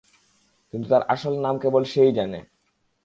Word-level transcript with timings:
কিন্তু 0.73 0.87
তার 0.89 1.03
আসল 1.07 1.33
নাম 1.41 1.55
কেবল 1.57 1.83
সে-ই 1.83 2.11
জানে। 2.13 2.39